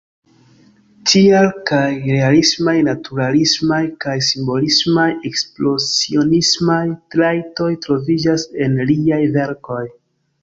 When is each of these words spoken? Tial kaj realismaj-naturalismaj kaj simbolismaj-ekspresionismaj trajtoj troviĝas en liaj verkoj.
Tial 1.09 1.49
kaj 1.69 1.89
realismaj-naturalismaj 2.13 3.81
kaj 4.05 4.15
simbolismaj-ekspresionismaj 4.27 6.81
trajtoj 7.17 7.67
troviĝas 7.87 8.47
en 8.69 8.81
liaj 8.93 9.21
verkoj. 9.37 9.83